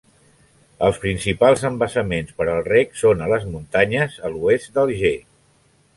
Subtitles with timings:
[0.87, 5.17] Els principals embassaments per al reg són a les muntanyes a l'oest d'Alger.